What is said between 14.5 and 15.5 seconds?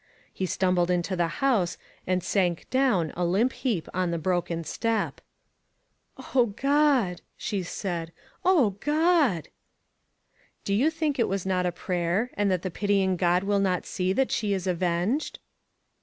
is avenged?